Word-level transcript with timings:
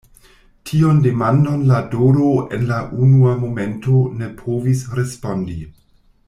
Tiun 0.69 1.01
demandon 1.07 1.59
la 1.71 1.81
Dodo 1.91 2.29
en 2.57 2.65
la 2.71 2.79
unua 3.09 3.35
momento 3.43 4.01
ne 4.23 4.31
povis 4.41 4.83
respondi. 5.03 5.61